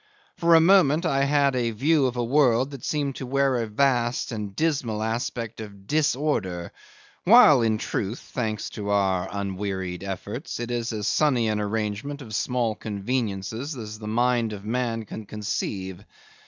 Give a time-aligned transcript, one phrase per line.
[0.35, 3.67] For a moment I had a view of a world that seemed to wear a
[3.67, 6.71] vast and dismal aspect of disorder,
[7.23, 12.33] while, in truth, thanks to our unwearied efforts, it is as sunny an arrangement of
[12.33, 16.03] small conveniences as the mind of man can conceive.